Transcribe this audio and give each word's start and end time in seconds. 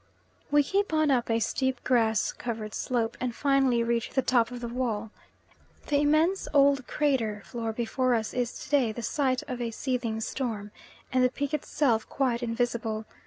We 0.49 0.63
keep 0.63 0.93
on 0.93 1.11
up 1.11 1.29
a 1.29 1.39
steep 1.39 1.83
grass 1.83 2.31
covered 2.31 2.73
slope, 2.73 3.15
and 3.19 3.35
finally 3.35 3.83
reach 3.83 4.09
the 4.09 4.23
top 4.23 4.49
of 4.49 4.59
the 4.59 4.67
wall. 4.67 5.11
The 5.89 5.97
immense 5.99 6.47
old 6.55 6.87
crater 6.87 7.43
floor 7.45 7.71
before 7.71 8.15
us 8.15 8.33
is 8.33 8.51
to 8.63 8.69
day 8.71 8.91
the 8.91 9.03
site 9.03 9.43
of 9.43 9.61
a 9.61 9.69
seething 9.69 10.19
storm, 10.19 10.71
and 11.13 11.23
the 11.23 11.29
peak 11.29 11.53
itself 11.53 12.09
quite 12.09 12.41
invisible. 12.41 13.05